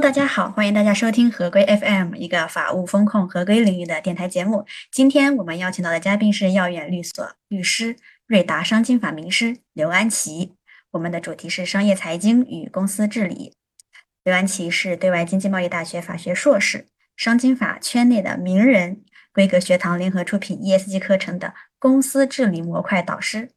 [0.00, 4.64] 大家好，欢迎大家收听合规 FM，一个法务风控合规领域的电台节目。
[4.90, 10.54] 今天我们邀请到的嘉宾是耀远律所律师、瑞达商经法名师刘安琪。
[10.92, 13.52] 我们的主题是商业财经与公司治理。
[14.24, 19.02] 刘安琪是对外经济贸易大学法学硕士，商经法圈内的名人，
[19.34, 23.50] 规格学堂联合出品 ESG 课程的公司治理模块导师。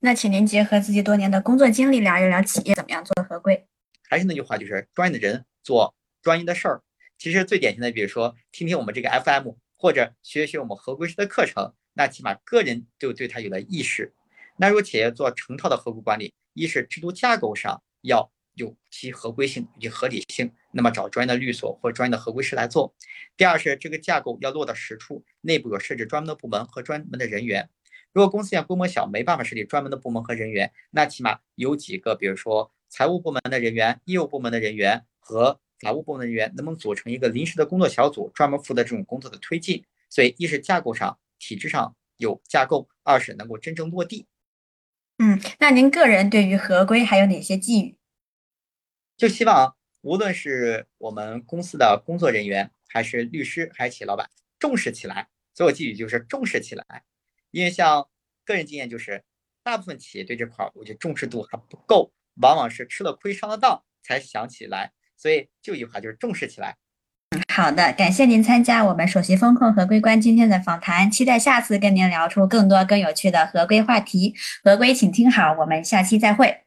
[0.00, 3.66] 那请您结合自己多年的工作经历，聊一聊企业怎么样做合规。
[4.08, 6.82] 还是那句话，就是专业的人做专业的事儿。
[7.18, 14.14] 其实最典型的，比如说听听我们这个 FM，或者学学我们合规师的课程，那起码个人就对他有了意识。
[14.56, 22.94] 那如果企业做成套的合规管理，一是制度架构上要有其合规性以及合理性，那么找专业的律所或专业的合规师来做；
[23.36, 27.68] 第二是这个架构要落到实处，内部有设置专门的部门和专门的人员。
[28.16, 39.84] 如果公司现规模小，没办法设立专门的部门和人员，那起码有几个，比如说财务部门的人员、业务部门的人员和法务部门的人员，能不能组成一个临时的工作小组，专门负责这种工作的推进？
[40.08, 44.26] 所以，一是架构上、体制上有架构；二是能够真正落地。
[45.18, 47.96] 嗯，那您个人对于合规还有哪些寄语？
[49.18, 55.28] 就希望无论是我们公司的工作人员，还是律师，还是企业老板，重视起来。
[55.52, 57.04] 所以我寄语就是重视起来。
[57.56, 58.06] 因为像
[58.44, 59.24] 个人经验就是，
[59.62, 62.12] 大部分企业对这块儿，我觉得重视度还不够，
[62.42, 64.92] 往往是吃了亏上了当才想起来。
[65.16, 66.76] 所以就一句话，就是重视起来。
[67.30, 74.34] 嗯，好的，感谢您参加我们首席风控合规官今天的访谈，期待下次跟您聊出更多更有趣的合规话题。
[74.62, 76.65] 合规，请听好，我们下期再会。